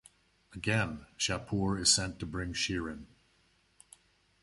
[0.55, 3.05] Again, Shapur is sent to bring Shirin.